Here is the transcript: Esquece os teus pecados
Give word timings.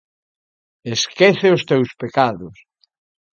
Esquece 0.95 1.47
os 1.55 1.65
teus 1.69 1.89
pecados 2.01 2.55